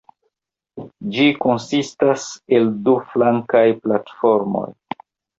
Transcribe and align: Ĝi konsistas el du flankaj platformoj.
Ĝi 1.17 1.25
konsistas 1.43 2.23
el 2.59 2.65
du 2.87 2.95
flankaj 3.11 3.61
platformoj. 3.83 4.65